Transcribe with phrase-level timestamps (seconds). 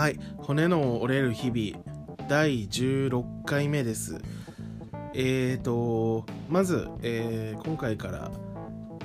[0.00, 0.18] はい。
[0.38, 1.84] 骨の折れる日々
[2.26, 4.18] 第16回目です。
[5.12, 8.30] えーとまず、えー今回から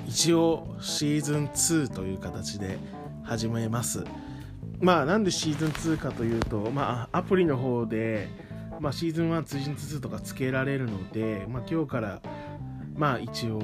[0.06, 2.78] 一応シーズン2という形で
[3.24, 4.04] 始めます。
[4.80, 8.28] まあなんでシーズン2かというとまあアプリの方で、
[8.80, 12.22] まあ、シーズン1シーズン2とかつけられるので、まあ、今日から
[12.94, 13.60] まあ一応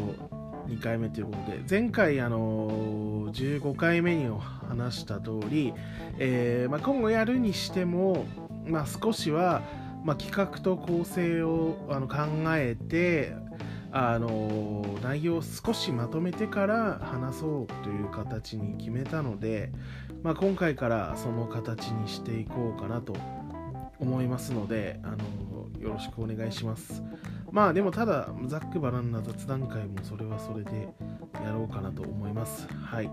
[0.68, 4.28] 2回目ということで前回あの15回目に
[4.68, 5.72] 話した通り、
[6.18, 8.24] えーまあ、今後やるにしても、
[8.66, 9.62] まあ、少しは、
[10.04, 12.16] まあ、企画と構成をあの考
[12.56, 13.34] えて
[13.90, 19.70] あの内容を少しまとめてから話そうという形に決めたので、
[20.22, 23.14] まあ、今回からその形にしていこうかなと
[23.98, 27.02] 思いますのであのよろしくお願いします。
[27.52, 30.88] まあでもただざっくばらんな雑談会もそれはそれで
[31.44, 32.66] やろうかなと思います。
[32.68, 33.10] はい。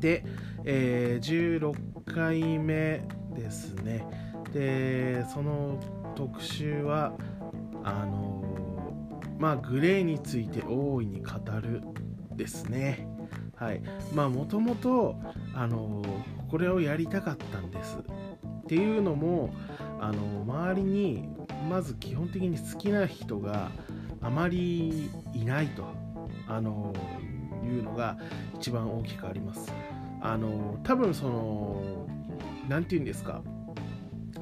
[0.00, 0.24] で、
[0.64, 4.04] えー16回目ですね。
[4.52, 5.78] でその
[6.16, 7.12] 特集は
[7.84, 8.42] あの
[9.38, 11.82] まあグレーについて大いに語る
[12.32, 13.08] ですね。
[13.54, 13.82] はい。
[14.12, 15.16] まあもともと
[15.54, 16.02] あの
[16.50, 17.98] これをやりたかったんです。
[17.98, 19.54] っていうのも
[20.00, 21.28] あの周りに
[21.68, 23.70] まず基本的に好きな人が
[24.20, 25.84] あまりいないと
[26.48, 26.92] あの
[27.64, 28.18] いうのが
[28.56, 29.72] 一番大きくあります。
[30.20, 32.06] あの多分その
[32.68, 33.42] 何て言うんですか。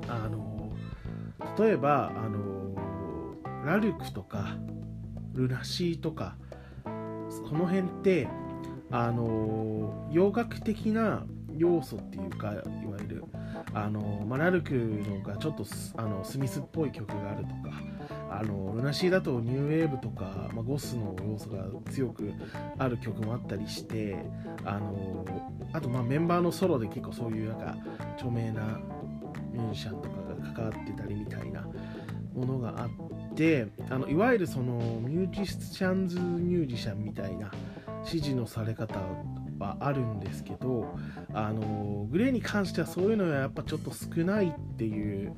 [0.08, 0.72] あの
[1.58, 2.74] 例えばあの
[3.64, 4.56] ラルクとか
[5.32, 6.36] ルナシーとか
[7.28, 8.28] その辺って
[8.90, 11.24] あの洋楽的な
[11.62, 12.62] 要素っていうかいわ
[13.00, 13.24] ゆる
[13.72, 17.80] あの、まあ、ラルクのがちょっとスあのスミスっぽい曲があるとか
[18.30, 22.32] あのルナシーだとニューウェーブとか、まあ、ゴスの要素が強く
[22.78, 24.16] ある曲もあったりして
[24.64, 25.24] あの
[25.72, 27.76] あとまあメンバーのソロで結構そういうなんか
[28.16, 28.80] 著名な
[29.52, 31.66] ミュージシャンとかが関わってたりみたいな
[32.34, 37.50] ものがあってあのいわゆるそのミュージシャンズミュージシャンみたいな
[38.04, 38.98] 指示のされ方
[39.62, 40.94] はあるんですけど
[41.32, 45.34] あのグレーに関してはそういうのはやっぱちょっと少ないっていう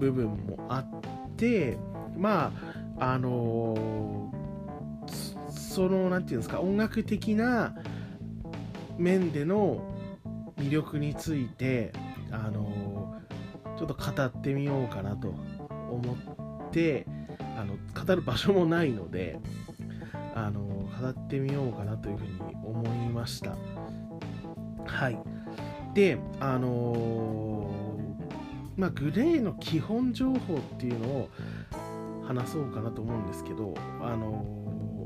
[0.00, 1.76] 部分もあって
[2.16, 2.52] ま
[2.98, 4.32] ああの
[5.50, 7.74] その何て言うんですか音楽的な
[8.96, 9.82] 面での
[10.56, 11.92] 魅力について
[12.30, 13.16] あの
[13.78, 15.28] ちょっと語ってみようかなと
[15.68, 16.16] 思
[16.68, 17.06] って
[17.56, 19.38] あの語る場所もないので
[20.34, 22.32] あの語ってみようかなというふうに
[22.64, 23.56] 思いました。
[24.86, 25.18] はい。
[25.94, 31.28] であのーまあ GLAYの基本情報っていうのを
[32.24, 34.44] 話そうかなと思うんですけどあの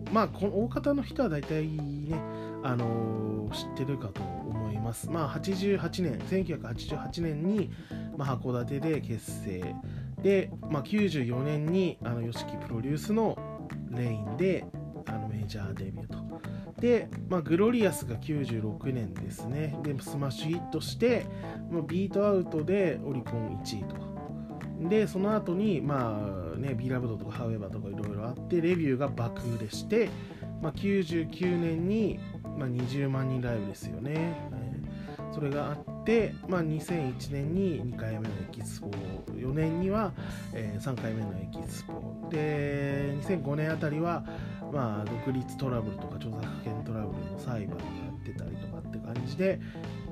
[0.06, 2.16] ーまあこの大方の人は大体ね
[2.62, 5.10] あのー知ってるかと思います。
[5.10, 7.70] まあ88年1988年に、
[8.16, 9.74] まあ、函館で結成。
[10.22, 13.36] で、まあ、94年にあの YOSHIKI プロデュースの
[13.90, 14.64] RAIN で
[15.06, 16.80] あのメジャーデビューと。
[16.80, 19.76] で、まあ、 GLORIOUS が96年ですね。
[19.82, 21.26] で、スマッシュヒットして、
[21.70, 24.88] まあ、 BEAT out でオリコン1位と。
[24.88, 26.20] で、その後に、ま
[26.54, 30.10] あね、 BELOVED とか HOWEVER とかいろいろあって、 REVIEW が爆売れして、
[30.60, 32.18] まあ、99年に、
[32.56, 34.34] まあ、20万人ライブですよね。
[35.32, 38.88] それがあって、まあ、2001年に2回目の EXPO、
[39.32, 40.12] 4年には、
[40.52, 44.24] え3回目の EXPO、で、2005年あたりは、
[44.72, 49.60] まあ、独立トラブルとか著作権トラブルの裁判をやってたりとかって感じで、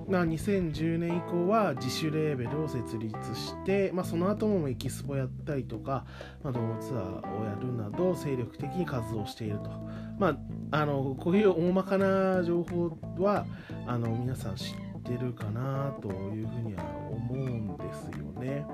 [0.09, 6.05] まあ、2010年以降は自主レーベルを設立して、まあ、その後もエキスポやったりとか、
[6.43, 9.71] まあ、ドームツアーをやるなど精力的に活動していると、
[10.19, 10.37] まあ、
[10.73, 13.47] あのこういう大まかな情報は
[13.87, 18.65] あの皆さん知ってるかなというふうには思うんですよね。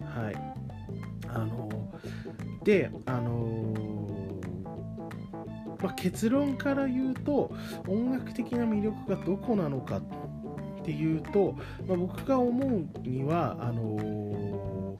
[0.00, 0.34] はい、
[1.28, 1.68] あの
[2.62, 3.94] であの
[5.82, 7.52] まあ、結論から言うと
[7.86, 10.02] 音楽的な魅力がどこなのかっ
[10.82, 11.54] ていうと、
[11.86, 14.98] まあ、僕が思うにはあの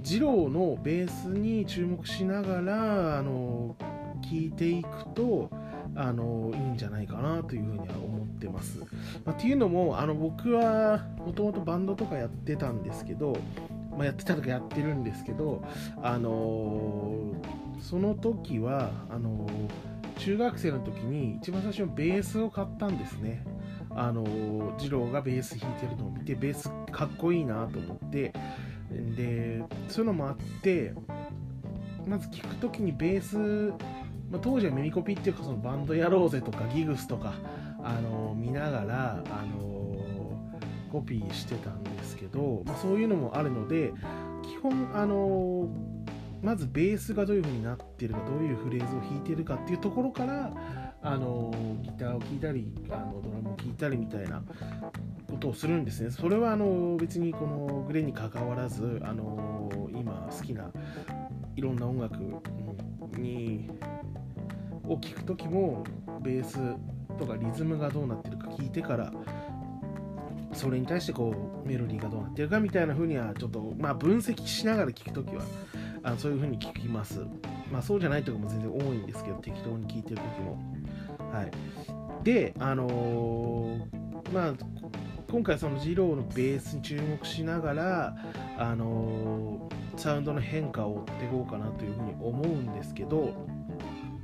[0.00, 3.76] 二郎のベースに注目しながらあの
[4.22, 5.50] 聴いていくと
[5.94, 8.78] あのいいんじゃないかなというふうには思ってます。
[8.78, 8.86] ま
[9.26, 13.36] あ、っていうのもあの僕はもともとバンドとかやってたんですけど、
[13.90, 15.62] まあ、やってたとかやってるんですけど、
[16.02, 17.34] あの
[17.80, 19.46] その時はあの
[20.18, 23.44] 中学生の時に一番最初にベースを買ったんですね。
[23.94, 24.24] あの
[24.78, 28.32] 二郎がベース弾いてるのを見てベースかっこいいなと思って
[28.90, 30.94] でそういうのもあって
[32.06, 33.72] まず聴く時にベース、
[34.32, 37.34] まあ、当時は耳コピっていうかそのバンドやろうぜとかギグスとか
[37.84, 39.62] あの見ながらあの
[40.90, 43.92] コピーしてたんですけど、まあ、そういうのもあるので
[44.42, 45.68] 基本あの
[46.42, 50.52] まずベースがどういう風になってるかどういうフレーズを弾いてるかっていうところから
[51.02, 51.52] あの
[51.82, 54.42] ギターを聴いたりあのドラムを聴いたりみたいな
[55.30, 56.10] ことをするんですね。
[56.10, 60.70] それはあの別にこのグレーに関わらずあの今好きな
[61.56, 62.16] いろんな音楽
[63.20, 63.70] に
[64.88, 65.84] を聴く時も
[66.22, 66.58] ベース
[67.18, 69.12] とかリズムがどうなってるか聞いてから
[70.52, 75.42] それに対してこうメロディーがどうなってるかみたいな風にはちょっとまあ分析しながら聞くときは
[76.02, 77.24] あそういう風に聞きます。
[77.70, 80.58] まあそうじゃないとこも全然多いんですけど適当に聞いてる時も。
[81.32, 81.50] はい。
[82.24, 84.54] であのー、まあ
[85.30, 88.16] 今回そのジローのベースに注目しながら
[88.58, 93.46] あの、サウンドの変化を追っていこうかなというふうに思うんですけど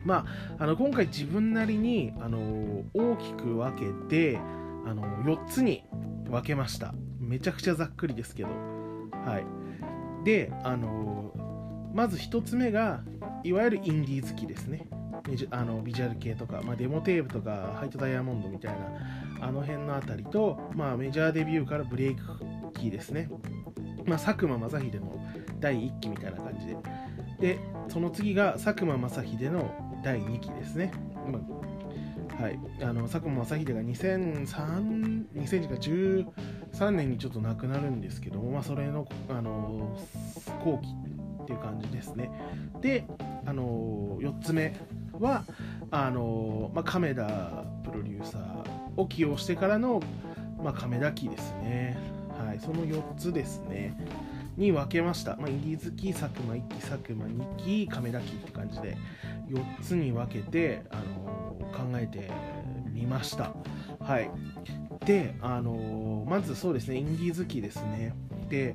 [0.05, 0.25] ま
[0.59, 4.38] あ、あの今回自分なりにあの大きく分けて
[4.87, 5.85] あの4つに
[6.31, 6.94] 分けました。
[7.20, 8.49] めちゃくちゃざっくりですけど。
[8.49, 10.25] はい。
[10.25, 11.35] であの
[11.94, 13.03] まず1つ目が
[13.44, 14.87] いわゆるインディー好きですね。
[15.50, 22.23] あのビジュアル系とか、まあ、デモテープとかハイトダイヤモンドみたいなあの辺のあたりと、まあ、メジャーデビューからブレイク
[22.73, 23.29] キーですね、
[24.06, 25.18] まあ、佐久間正秀の
[25.61, 26.77] 第1期みたいな感じで
[27.41, 27.59] で
[27.89, 29.71] その次が佐久間正秀の
[30.03, 30.93] 第2期ですね、
[31.31, 39.97] まあはい、あの佐久間正秀が2003 2013年にちょっと亡くなるんですけども、まあ、それのあの
[40.65, 40.89] 後期
[41.43, 42.31] っていう感じですね。
[42.81, 43.07] で、
[43.47, 44.77] あの4つ目
[45.19, 45.45] は
[45.91, 50.03] あの、まあ、亀田プロデューサーを起用してからの、
[50.63, 51.99] まあ、亀田期ですね。
[52.39, 53.97] はい、その4つですね。
[54.59, 55.37] に分けました。
[55.37, 58.99] まあ、インディーズ期、佐久間1期、佐久間2期、亀田期って感じで
[59.49, 62.31] 4つに分けて、あの考えて
[62.93, 63.55] みました。
[64.01, 64.31] はい。
[65.07, 68.15] で、あのまずそうですね、インディーズ期ですね。
[68.51, 68.75] で、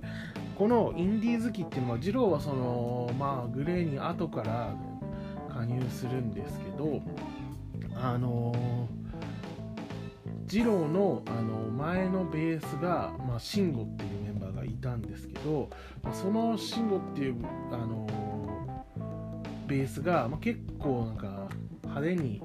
[0.57, 4.75] このインディーズ期っていうのは、ジローはその、まあ、グレーに後から
[5.53, 7.01] 加入するんですけど、
[7.95, 9.02] あのジ
[10.61, 15.69] ローのあの前のベースが、まあ、シンゴっていうメンバーがいたんですけど、
[16.01, 17.35] まあそのシンゴっていう、
[17.71, 18.07] あの
[19.67, 21.47] ベースが、まあ、結構なんか
[21.83, 22.41] 派手に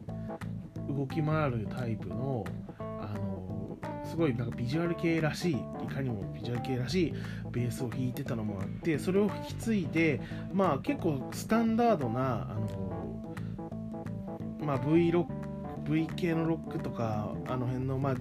[0.88, 2.44] 動き回るタイプの、
[2.78, 2.82] あ
[3.18, 7.14] のすごいなんかビジュアル系らしいいかにもビジュアル系らしい
[7.50, 10.20] ベースを弾いてたのもあってそれを引き継いで
[10.52, 13.34] まあ結構スタンダードな、あの
[14.60, 15.47] まあ、V ロック
[15.88, 18.14] V 系のロックとかあの辺のまあ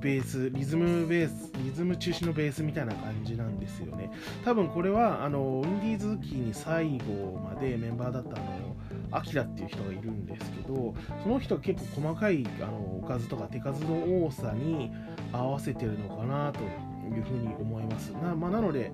[0.00, 4.10] ベースリズムベースリズム中心のベースみたいな感じなんですよね。
[4.44, 8.76] 多分これはあのインディーズ期に最後までメンバーだったあの
[9.10, 14.92] アキラっていう人がいるんですけどその人は結構細かいあのおかずとか手数の多さに
[15.32, 16.60] 合わせてるのかなと
[17.08, 18.10] いうふうに思います。
[18.12, 18.92] な,、まあ、なので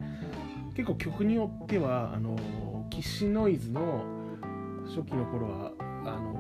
[0.75, 2.37] 結構曲によってはあの
[2.91, 4.05] キッシンノイズの
[4.87, 5.73] 初期の頃は
[6.07, 6.34] あの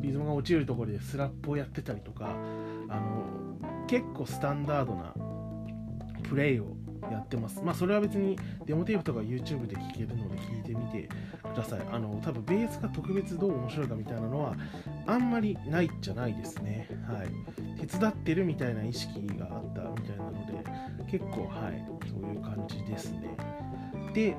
[0.00, 2.36] リズムが落ちるところでスラップをやってたりとか
[2.88, 3.24] あの
[3.86, 5.14] 結構スタンダードな
[6.28, 6.76] プレイを
[7.10, 7.62] やってます。
[7.62, 8.36] まあそれは別に
[8.66, 11.08] デモテープとか YouTube で聴けるので聞いてみて
[11.42, 11.80] ください。
[11.90, 14.54] あの多分ベースが特別どう面白いかみたいなのは
[15.06, 16.88] あんまりないじゃないですね。
[17.06, 17.28] はい。
[17.80, 20.64] 手伝ってるみたいな意識があったみたいなので
[21.10, 23.36] 結構はいそういう感じですね。
[24.12, 24.36] で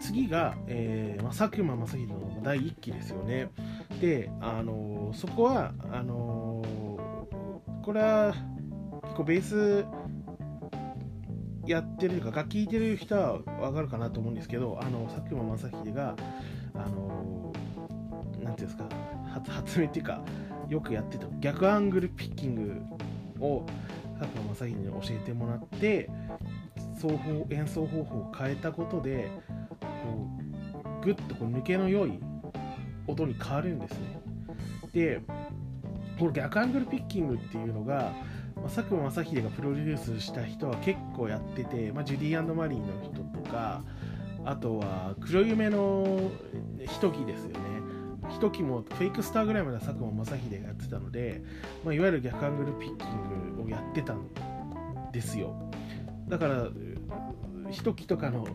[0.00, 3.50] 次が、えーまあ、佐久間正秀の第1期ですよね。
[4.00, 8.34] で、あのー、そこはあのー、これは
[9.02, 9.86] 結構ベース
[11.66, 16.16] やってるというか楽器弾いてる人は分かるかなと思うんですけどあの佐久間正秀が
[16.74, 17.52] あの
[18.42, 18.84] 何ていうんですか
[19.48, 20.22] 発明っていうか
[20.68, 23.64] よくやってた逆アングルピッキングを
[24.18, 26.10] 佐久間正秀に教えてもらって
[27.00, 29.30] 奏法演奏方法を変えたことで
[30.02, 30.28] こ
[31.02, 32.18] うグッとこう抜けの良い
[33.06, 34.20] 音に変わるんですね。
[34.92, 35.20] で
[36.18, 38.12] この逆アングルピッキングっていうのが
[38.56, 43.82] まあ、佐久間正秀がプロデュースした人は結構やってて、まあ、ジュディマリーの人とか
[44.44, 46.30] あとは黒夢の
[46.84, 47.58] 一木ですよね。
[48.30, 51.42] 一木もフェイクスターぐらいまで佐久間正秀がやってたので、
[51.84, 54.28] まあ、いわゆる逆アングルピッキングをやってたん
[55.12, 55.54] ですよ。
[56.28, 56.68] だから
[57.70, 58.46] 一木とかの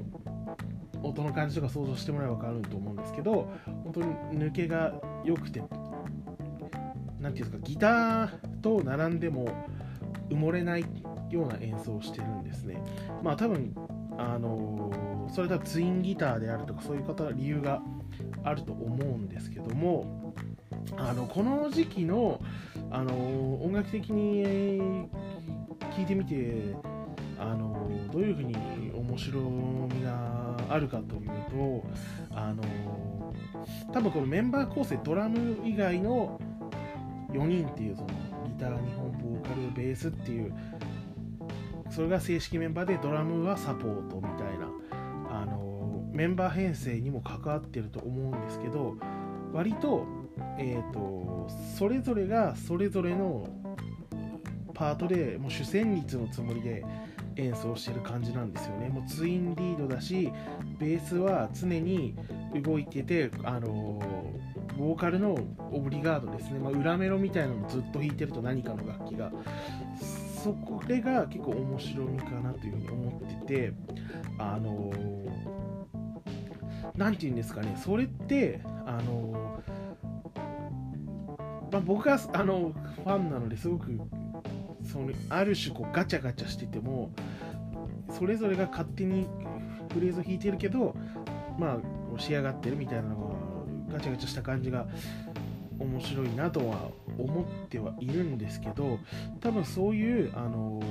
[1.06, 3.50] 音の感じとか想像してもらえば分かると思うんですけど
[3.84, 4.94] 本当に抜けが
[5.24, 5.64] 良くて
[7.20, 9.48] 何ていうんですかギターと並んでも
[10.30, 10.86] 埋もれない
[11.30, 12.82] ような演奏をしてるんですね。
[13.24, 13.76] まあ多分、
[14.18, 17.82] あのー、それ多分ツインギターであるとかそういう方理由が
[18.44, 20.34] あると思うんですけども、
[20.98, 22.40] あのこの時期の、
[22.92, 25.10] あの音楽的に
[25.96, 26.76] 聞いてみて
[27.38, 28.56] あのどういうふうに
[28.94, 31.84] 面白みがあるかというと
[32.32, 33.34] あの
[33.94, 36.40] 多分このメンバー構成ドラム以外の
[37.32, 38.08] 4人っていうその
[38.48, 40.54] ギター2本ボーカルベースっていう
[41.90, 44.70] それが正式メンバーでドラムはサポートみたいな
[45.30, 48.96] あのメンバー編成にも関わってると思うんですけど
[49.54, 50.06] 割と,、
[50.58, 53.48] えーと、それぞれがそれぞれの
[54.74, 56.84] パートでもう主旋律のつもりで
[57.38, 58.90] 演奏してる感じなんですよね。
[58.90, 60.32] もうツインリードだし、
[60.80, 62.16] ベースは常に
[62.64, 64.02] 動いてて、あの
[64.78, 65.38] ボーカルの
[65.72, 69.32] オブリガードですね、まあ、裏メロみたいなのずっと弾いてると何かの楽器が、
[70.44, 73.74] そこれが結構面白みかなというふうに思ってて、
[74.38, 74.92] あの
[76.96, 79.62] 何て言うんですかね、それって、あの
[81.72, 84.00] まあ、僕があのファンなのですごく
[84.96, 87.12] そのある種こうガチャガチャしてても
[88.18, 89.28] それぞれが勝手に
[89.94, 90.96] フレーズを弾いてるけど
[91.60, 94.88] まあ仕上がってるみたいなのがガチャガチャした感じが
[95.78, 99.00] 面白いなとは思ってはいるんですけど
[99.42, 100.82] 多分そういうあの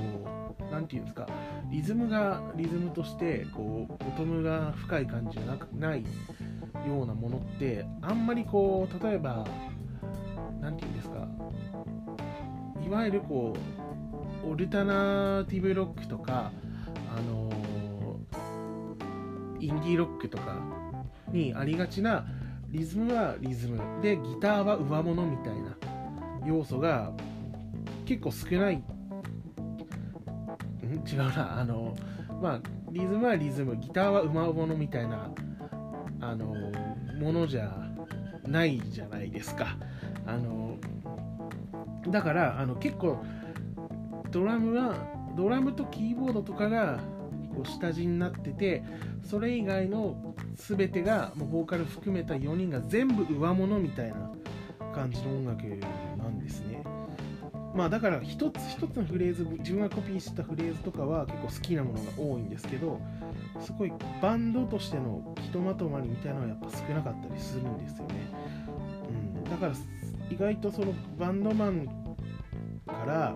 [0.71, 1.27] 何て言うんですか
[1.71, 6.03] リズムがリズムとしてこうボトムが深い感じがなない
[6.87, 9.47] ようなものってあんまりこう例えば
[10.61, 11.27] 何て言うんですか
[12.85, 13.84] いわゆるこう
[14.45, 16.51] オルタナティブロックとか
[17.15, 17.49] あの
[19.59, 20.59] インディーロックとか
[21.31, 22.25] にありがちな
[22.69, 23.81] リズムはリズム。
[24.01, 25.77] でギターは上物みたいな
[26.45, 27.11] 要素が
[28.05, 28.75] 結構少ない。
[28.75, 28.83] ん？
[31.07, 31.59] 違うな。
[31.59, 31.95] あの
[32.41, 32.61] まあ
[32.91, 33.75] リズムはリズム。
[33.77, 35.31] ギターは馬物みたいな
[36.21, 36.53] あの
[37.19, 37.71] ものじゃ
[38.45, 39.77] ないじゃないですか。
[40.27, 40.77] あの
[42.09, 43.23] だからあの結構
[44.35, 44.97] ドラムは
[45.37, 46.99] ドラムとキーボードとかが
[47.55, 48.83] こう下地になってて
[49.23, 54.29] それ以外の全てがもうボーカル含めた4人が全部上物みたいな
[54.93, 55.63] 感じの音楽
[56.17, 56.83] なんですね。
[57.73, 62.99] まあだから一つ一つのフレーズ自分がコピーしたフレーズとかは結構好きなものが多いんですけど
[63.61, 68.15] すごいバンドとしてのひとまとまりみたいなのはやっぱ少なかったりするんですよね、
[69.37, 69.73] うん、だから
[70.29, 71.87] 意外とそのバンドマン
[72.85, 73.35] から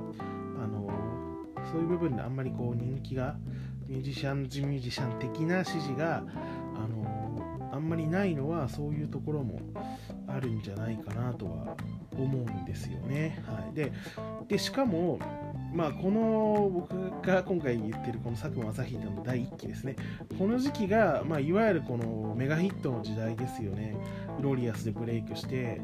[1.72, 3.36] そういう部分であんまりこう人気が
[3.88, 6.24] ミュージシャンズミュージシャン的な支持が
[6.76, 9.60] あのあんまりないのはそういうところも
[10.28, 11.76] あるんじゃないかなとは
[12.12, 13.44] 思うんですよね。
[13.46, 13.92] はい、で
[14.48, 15.20] でしかも
[15.74, 19.96] まあ、この僕が今回言ってるこの佐久間正英の第1期ですね、
[20.38, 23.96] この時期が、まあ、いわゆるこのメガヒットの時代ですよね、
[24.42, 25.80] GLORIOUS でブレイクして、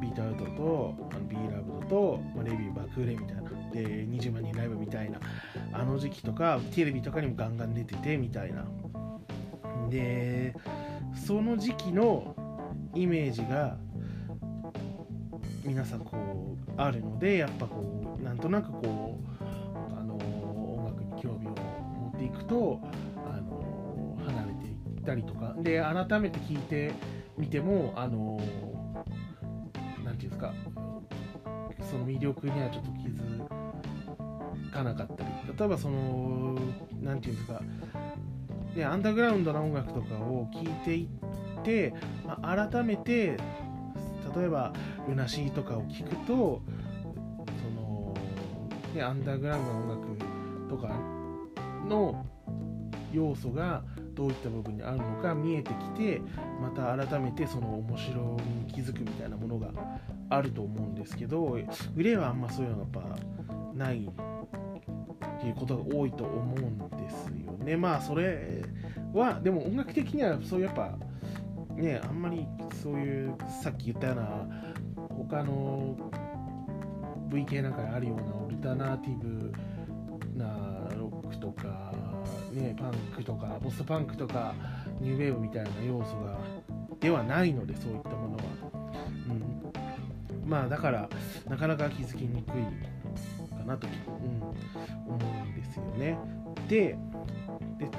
[0.00, 3.42] BEAT out と、あの B ラブドと、まあ、 REVIEW 爆売れみたいな、
[3.74, 5.18] で、20万人ライブみたいな、
[5.72, 8.64] あの時期とか、テレビとかにもガンガン出ててみたいな。
[9.90, 10.54] で、
[11.14, 12.34] その時期の
[12.94, 13.76] イメージが、
[15.64, 19.18] 皆さんこうあるのでやっぱこうなんとなくこ
[19.90, 22.80] うあの音楽に興味を持っていくと
[23.16, 26.92] あの離れていったりとかで改めて聞いて
[27.38, 28.38] みてもあの
[30.04, 30.52] なんていうんですか
[31.90, 33.63] その魅力にはちょっと気づ
[34.74, 35.30] かなかったり。
[35.56, 36.58] 例えばその
[37.00, 37.60] なんていうんですか。
[38.74, 41.94] ね、アンダーグラウンドな音楽とかを聴いていって、
[42.26, 43.36] まあ、改めて
[44.34, 44.72] 例えば
[45.08, 46.60] ルナシーとかを聞くと
[47.62, 48.14] その、
[48.92, 50.88] ね、アンダーグラウンドの音楽とか
[51.88, 52.26] の
[53.12, 56.20] 要素がどういった部分にあるのか見えてきて
[56.60, 59.70] また改めてその面白みに気づくみたいなものが
[60.30, 61.58] あると思うんですけど
[61.94, 63.02] グレーはあんまそういうのやっぱ
[63.74, 64.08] ない
[65.44, 67.76] っていうことが多いと思うんですよね。
[67.76, 68.62] まあそれ
[69.12, 70.96] はでも音楽的にはそういうやっぱ
[71.74, 72.46] ねあんまり
[72.82, 74.46] そういうさっき言ったような
[75.18, 75.96] 他の
[77.28, 79.52] V 系なんかにあるようなオルタナティブ
[80.34, 80.46] な
[80.96, 81.92] ロックとか、
[82.52, 84.54] ね、パンクとかポストパンクとか
[84.98, 86.38] ニューウェーブみたいな要素が
[87.00, 88.42] ではないのでそういったものは、
[89.28, 91.08] うん、まあだから
[91.46, 92.93] なかなか気づきにくい
[93.64, 96.18] かなと、うん、思うんですよね。
[96.68, 96.96] で
[97.78, 97.90] で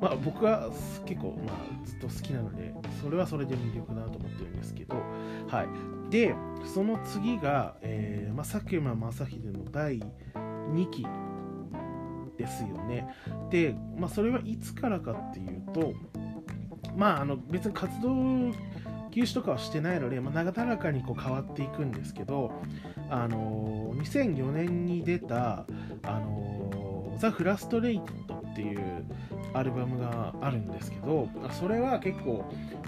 [0.00, 0.70] まあ僕は
[1.06, 4.96] 結構、まあ、ずっと好きなのでそれはそれで魅力だと思ってるんですけど
[5.48, 6.10] はい。
[6.10, 6.34] で
[6.64, 10.00] その次が、えーまあ、佐久間正秀の第
[10.72, 11.06] 2期
[12.36, 13.08] ですよね。
[13.50, 15.94] で、まあ、それはいつからかっていうと
[16.96, 18.52] まああの別に活動
[19.16, 22.52] 休止とかはしてないので、まあ、長らかにこう変わっていくんですけど、
[23.08, 25.64] あのー、2004年に出た、
[26.02, 29.06] あのー、ザ・フラストレイトっていう
[29.54, 32.44] アルバムがあるんですけど、それは結構、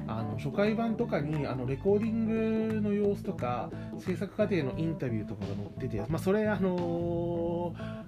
[0.07, 8.08] あの初回版とかにあのレコーディングの様子とか制作過程のインタビューとかが載ってて、まあ、それあのー、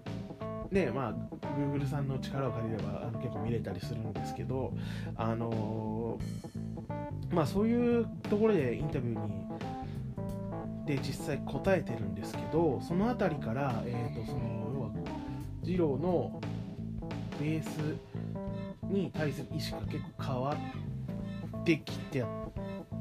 [0.70, 1.14] ねまあ
[1.58, 4.72] Google さんの力を借りればあの結構見れたりするんですけど
[5.16, 6.18] あの、
[7.30, 9.40] まあそういうところでインタビューに
[10.86, 14.90] で実際答えてるんですけどその辺りから、えーと、その要は
[15.62, 16.40] 二郎の
[17.38, 17.68] ベース
[18.88, 20.56] に対する意識が結構変わ
[21.60, 22.24] ってきて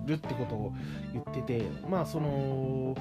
[0.05, 0.73] るってことを
[1.13, 2.95] 言っててまあその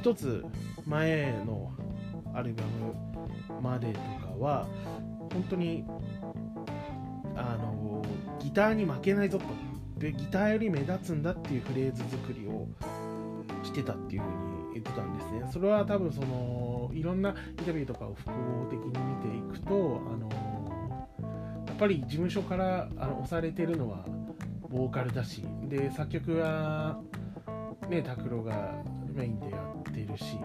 [0.00, 0.44] 一つ
[0.86, 1.72] 前の
[2.34, 3.11] アルバム
[3.62, 4.66] までとかは
[5.32, 5.84] 本当に
[7.36, 8.02] あの
[8.40, 9.44] ギターに負けないぞと。
[9.98, 12.66] でギターより目立つんだっていうフレーズ作りを
[13.62, 14.34] してたっていうふうに
[14.74, 15.48] 言ってたんですね。
[15.52, 20.28] それは多分そのいろんなインタビューとかを複合的に見ていくとあの
[21.68, 24.04] やっぱり事務所からあの押されてるのは
[24.68, 25.44] ボーカルだし。
[25.68, 27.00] で作曲は
[27.88, 28.74] ね拓郎が
[29.14, 30.36] メインでやってるし。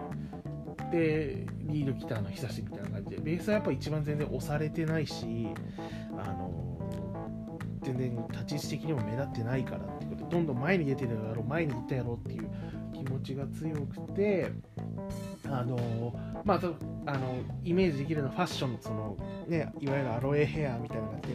[0.90, 5.48] でリードギターの久しみたいな感じでベースはやっぱ一番全然押されてないし
[6.16, 6.78] あの
[7.82, 12.50] 全然立ち位置的にも目立ってないからってことでどんどん前に出てるやろ前に行ったやろっていう
[12.92, 14.50] 気持ちが強くて
[15.44, 16.12] あの
[16.44, 16.60] まあ
[17.06, 19.16] あのイメージできるのはファッションのその
[19.46, 21.34] ねいわゆるアロエヘアみたいな感じで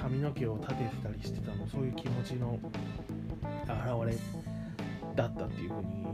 [0.00, 2.58] 髪の毛を立ててたりしてたのそういう気持ちの
[3.66, 4.16] 表れ
[5.16, 6.06] だったっていうふうに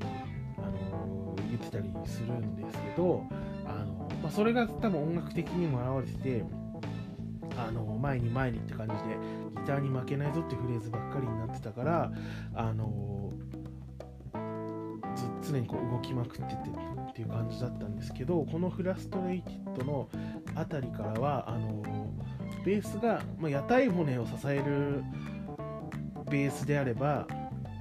[1.56, 3.24] 言ってたりするんですけど
[3.66, 6.44] あの、まあ、それが多分音楽的にも表れてて
[7.56, 9.16] あの前に前にって感じで
[9.60, 12.12] ギターに負けないぞってフレーズばっかりになってたから
[12.54, 13.32] あの
[15.46, 20.08] 常にこう動きまくっててっていう感じだったんですけどこのフラストレイティッドの
[20.56, 21.82] 辺りからはあの
[22.64, 25.04] ベースが、まあ、屋台骨を支える
[26.30, 27.26] ベースであれば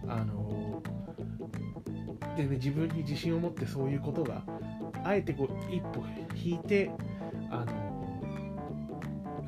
[0.07, 0.42] あの
[2.35, 4.43] で、ね、自分に自信を持ってそういうことが
[5.03, 6.03] あえてこう一歩
[6.35, 6.91] 引いて
[7.49, 7.93] あの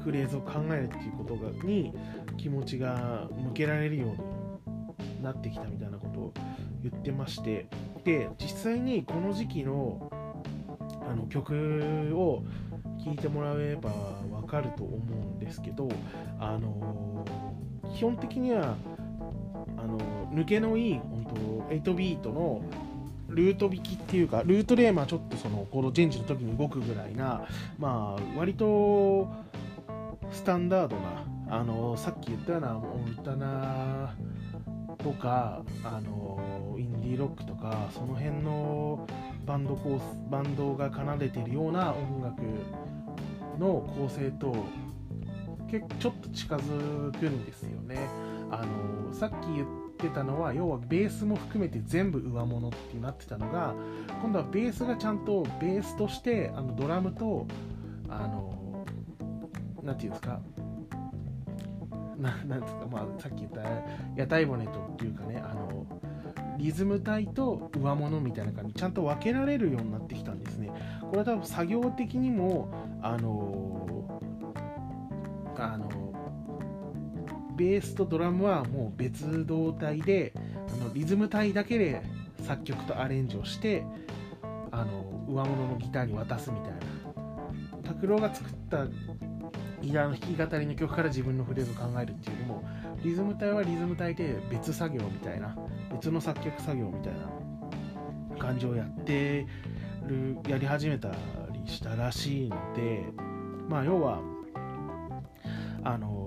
[0.04, 1.94] フレーズを考えるっていうことがに
[2.38, 6.34] 気持ちが向けられるようになってきたみたいなことを
[6.84, 7.68] 言ってまして
[8.04, 10.12] で実際にこの時期の
[11.10, 12.44] あの曲を
[13.04, 13.92] 聴いてもらえば
[14.30, 15.00] 分かると思う
[15.36, 15.88] んですけど
[16.40, 17.26] あの
[17.96, 18.76] 基本的には
[19.78, 20.00] あの
[20.34, 21.02] 抜けのいい
[21.70, 22.62] 8ビートの
[23.30, 27.46] ルート引きっていうかルートでまあちょっとそのコードチェンジの時に動くぐらいな
[27.78, 29.28] まあ割と
[30.32, 34.16] スタンダードなあのさっき言ったようなモルタナ
[35.04, 39.08] とかあのインディーロックとかその辺の
[39.46, 42.42] バンドコースバンドが奏でてるような音楽
[43.60, 44.56] の構成と
[45.70, 47.98] 結ちょっと近づくんですよね。
[48.52, 53.74] あのさっき言ってたのは要はベースも含めて全部上物ってなってたのが
[54.22, 57.48] 今度はベースがちゃんとベースとしてあのドラムと
[58.10, 58.86] あの
[59.82, 60.40] 何て言うんですか
[62.18, 63.62] ななんですか、まあ、さっき言った
[64.16, 65.86] 屋台骨とっていうかねあの
[66.58, 70.72] リズム体と上物みたいな感じちゃんと分けられるようになってきたんですね。
[71.02, 73.95] これは多分作業的にもあの
[77.56, 82.02] ベースとドラムはもう別動体であのリズム体だけで
[82.44, 83.84] 作曲とアレンジをして
[84.72, 86.80] あの上物のギターに渡すみたいな。
[87.84, 88.88] 拓郎が作った
[89.82, 92.64] ギターの弾き語りの曲から自分のフレーズを考えるっていうよりも
[93.04, 95.56] リズム体はリズム体で別作業みたいな
[95.92, 97.46] 別の作曲作業みたいな。
[98.38, 99.48] 感じをやって
[100.08, 101.10] るやり始めた
[101.52, 103.04] りしたらしいので
[103.68, 104.20] まあ要は
[105.84, 106.25] あの、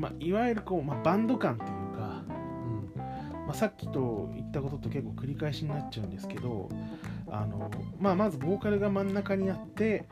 [0.00, 3.46] まあ、いわゆるこう、まあ、バンド感っていうか、うん。
[3.46, 6.68] まあ、さっきと言ったことと結構繰り返しになっちゃうんですけど
[7.28, 10.06] あの、まあ、まずボーカルが真ん中にあって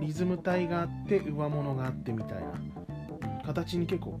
[0.00, 2.52] リズム体があって上物があってみたいな、
[3.44, 4.20] 形に結構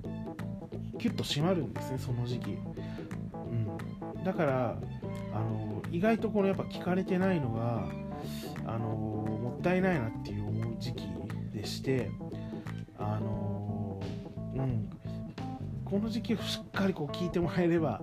[0.98, 4.76] キュッと締まるんですねその時期、うん、だから
[5.32, 7.88] あの意外とこのやっぱ聞かれてないのが
[8.66, 11.06] あのもったいないなっていう思う時期
[11.52, 12.10] でして
[12.98, 14.00] あの
[14.56, 14.95] うん。
[15.86, 18.02] この時期をしっかりこう聞いてもらえれば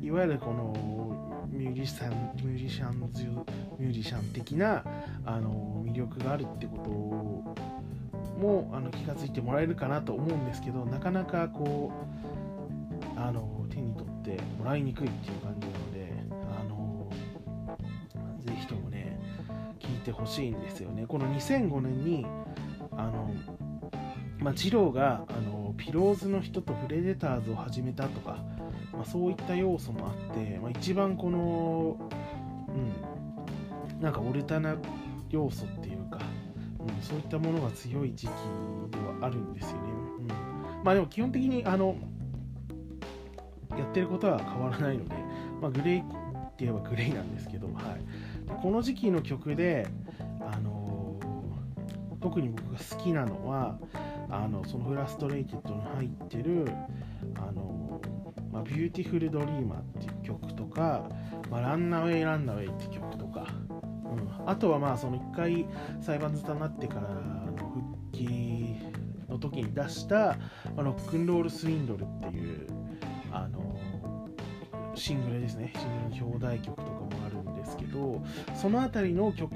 [0.00, 3.24] いわゆるこのミュージシャンミュージシャンズ
[3.78, 4.84] ミュージシャン的な
[5.24, 6.90] あの魅力があるってこと
[8.40, 11.92] もあの気が付いてもらえるかなと思うんですけどなかなかこ
[13.16, 16.12] うあの手に取ってもらいにくいっていう感じなので
[16.60, 17.08] あの
[18.44, 19.20] ぜひともね
[19.78, 21.06] 聞いてほしいんですよね。
[21.06, 22.26] この2005年に
[22.90, 23.30] あの
[24.44, 28.44] まあ、二郎があのピローズの人とプレデターズを始めたとか、
[28.92, 31.96] まあ、そういった要素もあって、まあ、一番この、
[32.68, 32.72] う
[33.98, 34.76] ん、なんかオルタナ
[35.30, 36.18] 要素っていうか、
[36.78, 38.30] うん、そういったものが強い時期
[38.90, 39.78] ではあるんですよね。
[40.18, 40.28] うん、
[40.84, 41.96] まあでも基本的にあの
[43.70, 45.14] やってることは変わらないので、
[45.62, 49.88] まあ、 GLAYって言えば GLAYなんですけど、はい、この時期の曲で、
[50.42, 53.78] あのー、特に僕が好きなのは
[54.34, 56.66] あのその FRUSTRATED に入ってる
[57.38, 58.00] 「あの、
[58.52, 61.08] まあ、 Beautiful Dreamer」っていう曲とか
[61.50, 65.66] 「まあ、 Runaway Runaway」っていう曲とか、うん、あとはまあその1回
[66.00, 68.76] 裁判沙汰になってからの復帰
[69.28, 70.36] の時に出した
[70.76, 72.66] 「ロックンロール・スウィンドル」っていう
[73.30, 73.76] あの
[74.96, 75.72] シングルですね。
[75.76, 78.22] シングルの表題曲とかもあるんですけど
[78.54, 79.54] その辺りの曲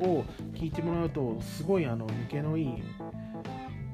[0.00, 2.82] を聴いてもらうとすごいあの抜けのいい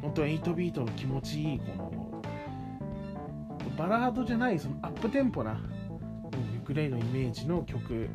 [0.03, 2.23] 本当8ビートの気持ちいいこの
[3.79, 5.59] バラードじゃないそのアップテンポな
[6.53, 8.09] ユクレイのイメージの曲。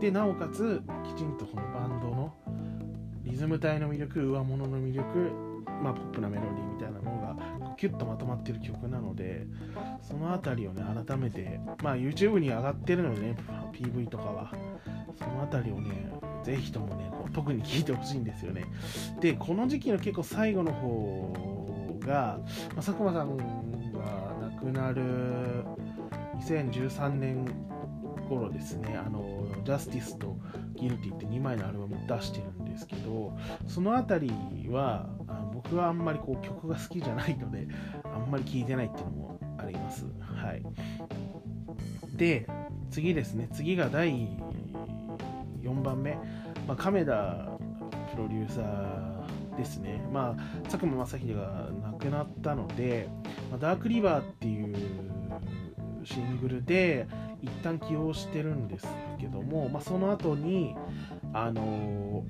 [0.00, 2.34] でなおかつきちんとそのバンドの
[3.24, 5.06] リズム体の魅力上物の魅力
[5.82, 9.46] まあポップなメロディーみたいなものがキュッとまとまってる曲なので
[10.02, 13.36] その辺りをね改めてまあ YouTube に上がってるのよね。
[13.72, 14.52] PV とかは。
[15.18, 16.10] その辺りをね
[16.46, 18.66] ぜひともねこう特に聴いてほしいんですよね。
[19.20, 23.44] でこの時期の結構最後の方が、まあ、佐久間さんが
[24.54, 25.64] 亡くなる
[26.38, 27.44] 2013年
[28.28, 28.96] 頃ですね。
[28.96, 30.36] あのジャスティスと
[30.76, 35.08] ギルティって2枚のアルバム出してるんですけどその辺りは
[35.52, 37.66] 僕はあんまりこう曲が好きじゃないので
[38.04, 40.06] あんまり聴いてないっていうのもあります。
[40.20, 40.62] はい。
[42.16, 42.46] で
[42.92, 43.48] 次ですね。
[43.52, 44.28] 次が第
[45.68, 46.14] 4番目、
[46.66, 47.58] まあ、亀田
[48.12, 50.02] プロデューサーですね。
[50.12, 53.08] まあ佐久間正秀が亡くなったので、
[53.50, 54.76] まあ、ダークリバーっていう
[56.04, 57.06] シングルで
[57.42, 58.86] 一旦起用してるんです
[59.18, 60.74] けども、まあ、その後に
[61.32, 62.24] あの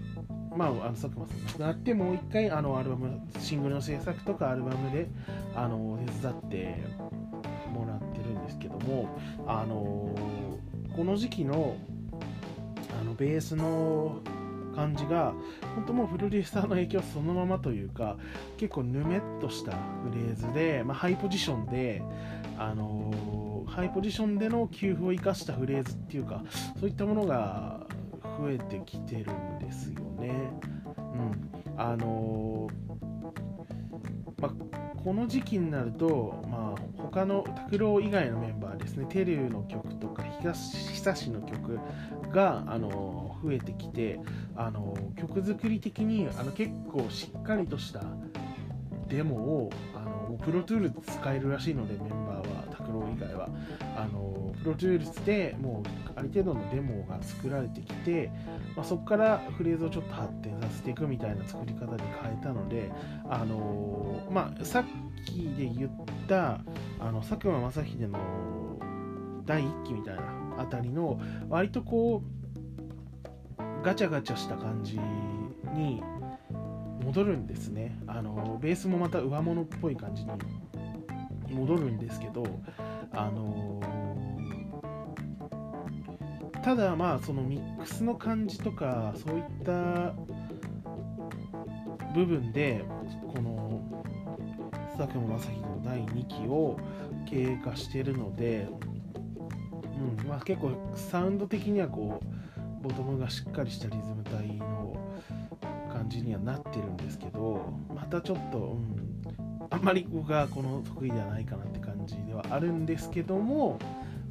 [0.57, 5.09] まあ、あの佐久間さん亡くなってもう一回あのアルバムシングルの制作とかアルバムで
[5.55, 6.85] あの手伝って
[7.75, 9.14] もらってるんですけども
[9.46, 10.14] あの
[10.96, 11.77] この時期の
[13.16, 14.20] ベースの
[14.74, 15.33] 感じが
[15.74, 18.18] 本当もうフルリスターの影響そのままというか
[18.59, 19.79] 結構ぬめっとしたフ
[20.14, 22.02] レーズで、まあ、ハイポジションで
[22.59, 26.42] あのハイポジションでの給付を生かしたフレーズっていうか
[26.79, 27.81] そういったものが
[28.38, 30.50] 増えてきてるんですよね。
[30.96, 32.86] うん、あのー
[35.07, 41.79] この時期になると、まあ、他の拓郎以外のメンバーですねテルの曲とか久しの曲
[42.33, 44.19] が、あの増えてきて、
[44.57, 48.03] あの曲作り的にあの結構しっかりとした
[49.07, 53.49] デモをあのプロトゥール使えるらしいのでメンバーは拓郎以外は。
[53.97, 58.31] あのプロトゥールでもうある程度のデモが作られてきて、
[58.74, 62.90] まあ、そこからフレーズをちょっと発展させていくみたいな作り方で変えたので
[63.29, 64.85] あの、まあ、さっ
[65.26, 65.90] きで言っ
[66.26, 66.61] た
[66.98, 68.18] あの佐久間正秀の
[69.44, 70.22] 第1期みたいな
[70.59, 72.22] あたりの割とこ
[73.59, 74.98] うガチャガチャした感じ
[75.74, 76.02] に
[77.05, 77.96] 戻るんですね。
[78.09, 80.31] あのベースもまた上物っぽい感じに
[81.50, 82.44] 戻るんですけど
[83.12, 83.81] あの
[86.66, 90.12] ただまあそのミックスの感じとかそういった
[92.12, 92.85] 部分で
[93.33, 93.81] この
[94.98, 96.76] 佐久間正秀の第2期を
[97.24, 98.66] 経過してるので、
[100.20, 104.96] うんまあ、結構サウンド的にはこうボトムがしっかりしたリズム体の
[105.92, 113.79] 感じにはなってるんですけどまたちょっと、うん、あんまり僕がこの得意ではないかなって感じではあるんですけども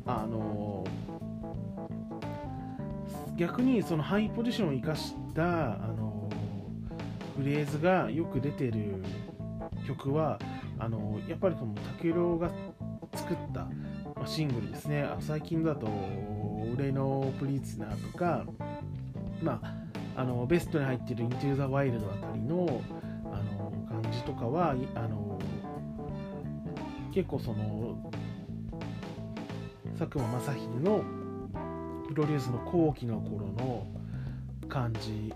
[0.06, 0.86] あの
[3.38, 6.30] 逆にそのハイポジションを生かしたあの
[7.38, 9.04] フレーズがよく出てる
[9.86, 10.40] 曲は
[10.80, 12.50] あのやっぱりこの武郎が
[13.14, 13.62] 作った、
[14.16, 15.08] まあ、シングルですね。
[15.20, 15.88] 最近だと
[16.74, 18.46] 「俺のプリツナー」とか
[19.42, 22.82] まああのベストに入ってる「Into the Wild」あたりの
[23.26, 25.40] あの感じとかはあの
[27.14, 28.12] 結構その
[29.98, 31.25] 佐久間正秀の
[32.08, 33.88] プロデュースの後期の頃の
[34.70, 35.34] 感じ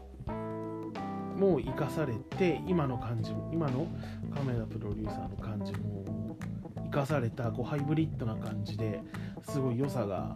[1.38, 3.88] も生かされて今の感じ今の
[4.34, 6.38] カメラプロデューサーの感じも
[6.86, 9.02] 生かされたこうハイブリッドな感じで
[9.44, 10.36] すごい良さが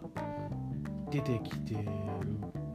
[1.10, 1.80] 出てきてる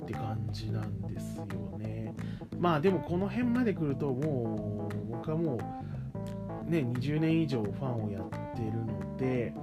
[0.04, 1.46] って感じなんですよ
[1.78, 2.14] ね。
[2.60, 9.54] まあでもこの辺まで来るともう僕はもうね20年以上ファンをやってるので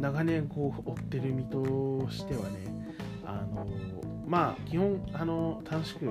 [0.00, 2.76] 長年こう追ってる身としてはね
[3.24, 3.66] あの
[4.26, 6.10] まあ基本あの楽しく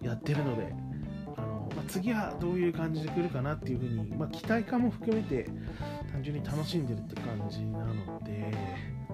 [0.00, 0.74] やってるので
[1.36, 5.48] あの、まあ、次はどういう感じで来るかなっていうふうに、まあ、期待感も含めて
[6.10, 8.32] 単純に楽しんでるって感じなので、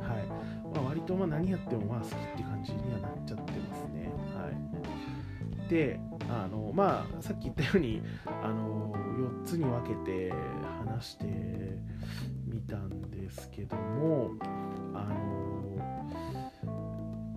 [0.00, 0.26] はい
[0.74, 4.10] まあ、割とまあ何やってもまあ好きって感じにはなっちゃってますね。
[4.34, 4.50] は
[5.66, 8.02] い、であのまあさっき言ったように
[8.42, 10.32] あの4つに分けて
[10.84, 11.24] 話して
[12.68, 14.32] たんですけども
[14.94, 15.48] あの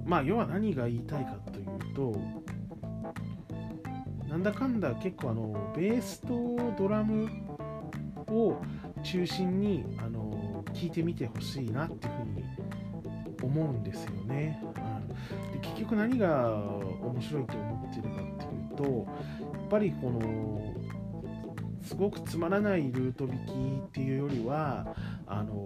[0.06, 2.16] まあ要は何が言いたいかというと
[4.28, 7.30] なんだかんだ結構あのベースとドラム
[8.28, 8.62] を
[9.04, 12.46] 中心にあの聞いてみてほしいなっていうふうに
[13.44, 14.62] 思うんですよね。
[15.54, 18.84] で結局何が面白いと思ってるかっていうと
[19.42, 20.76] やっぱりこの
[21.84, 24.96] すごくつまらないルート弾きっていうよりは
[25.32, 25.64] あの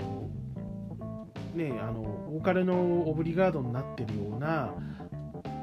[1.55, 4.73] ねあのボーカルのオブリガードになってるような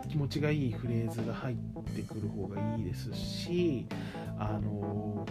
[0.09, 1.57] 気持ちがいいフレーズが入っ
[1.95, 3.87] てくる方がいいですし
[4.39, 5.25] あの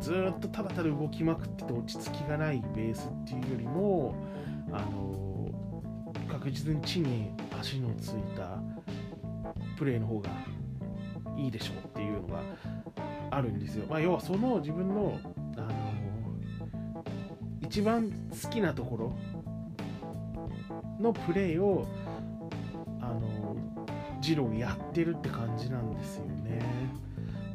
[0.00, 4.14] ずっとただただ動きまくってて落ち着きがないベースっていうよりも
[4.72, 5.50] あの
[6.28, 8.58] 確実に地に足のついた
[9.76, 10.30] プレーの方が
[11.36, 12.42] いいでしょうっていうのが
[13.30, 13.86] あるんですよ。
[13.88, 15.18] まあ、要はその自分の、
[17.68, 18.10] 一番
[18.42, 19.12] 好きなところ
[20.98, 21.86] のプレーを、
[22.98, 23.56] あの
[24.22, 26.62] ジローやってるって感じなんですよね。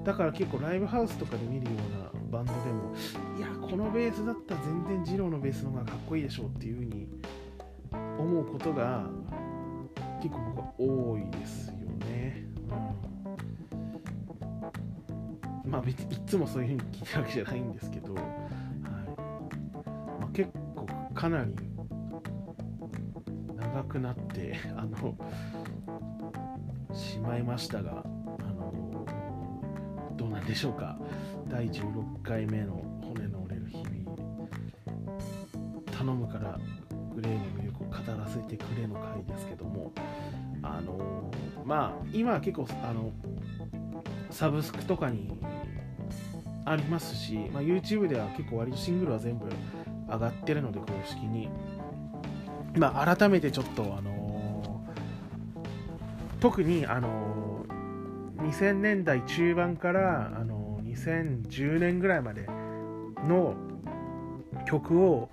[0.04, 2.94] だから結構ライブハウスとかで見るようなバンドでも、
[3.38, 7.08] いや、このベースだったら全然ジローのベースの方がかっこいいでしょうっていう風に
[8.20, 9.10] 思うことが
[10.22, 11.74] 結構僕は多いですよ
[12.06, 12.46] ね。
[15.66, 18.16] うん、まあ別にいつもそういう風に聞いてるわけじゃないんですけど、
[21.24, 21.56] かなり
[23.56, 25.16] 長くなって あの
[26.94, 29.06] しまいましたが、あの
[30.18, 31.00] どうなんでしょうか。
[31.48, 34.50] 第16回目の骨の折れる日々
[35.86, 36.60] 頼むから
[37.16, 39.94] グレーの魅力を語らせてくれの回ですけども
[40.62, 41.32] あの
[41.64, 43.12] まあ今は結構あの
[44.30, 45.40] サブスクとかに
[46.66, 49.46] ありますし、まあ、YouTube では結構割とシングルは全部
[50.14, 51.50] 上がってるので公式に
[52.76, 54.86] まあ改めてちょっとあの
[56.40, 57.66] 特にあの
[58.38, 62.48] 2000年代中盤からあの2010年ぐらいまで
[63.28, 63.56] の
[64.66, 65.30] 曲を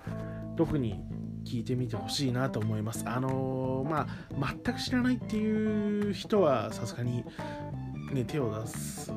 [0.57, 1.03] 特に
[1.43, 3.03] 聴いてみてほしいなと思います。
[3.07, 4.07] あのー、ま
[4.47, 7.25] あ、全く知らないっていう人はさすがに、
[8.11, 9.11] ね、手を出す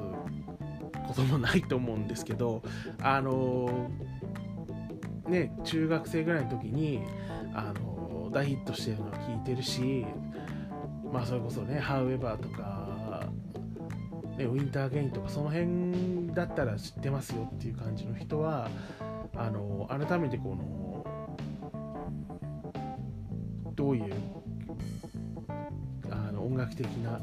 [1.06, 2.62] こともないと思うんですけど、
[3.00, 4.43] あのー、
[5.28, 7.02] ね、中学生ぐらいの時に、
[7.54, 10.06] あの、大ヒットしてるのは聞いてるし、
[11.12, 12.84] まあ、それこそね、However とか、
[14.36, 18.68] ね、ウィンターゲインとかその辺だったら知ってますよっていう感じの人は
[19.36, 21.06] あの改めてこの
[23.74, 24.14] どういう
[26.10, 27.20] あの音楽的な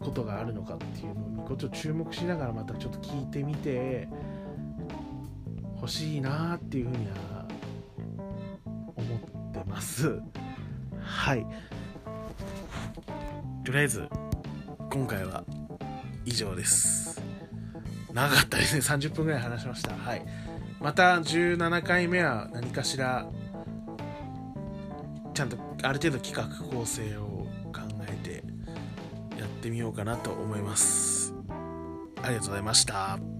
[0.00, 4.08] ことがあるのかっていうのにこっちを注目しながらまたちょっと聞いてみて
[5.88, 7.48] ほしいなっていうふうには
[8.94, 10.20] 思ってます。
[11.00, 11.46] はい。
[13.64, 14.06] とりあえず
[14.90, 15.42] 今回は
[16.26, 17.22] 以上です。
[18.12, 18.82] 長かったですね。
[18.82, 19.94] 30分ぐらい話しました。
[19.94, 20.26] はい。
[20.78, 23.26] また17回目は何かしら
[25.32, 28.44] ちゃんとある程度企画構成を考えて
[29.40, 31.32] やってみようかなと思います。
[32.22, 33.37] ありがとうございました。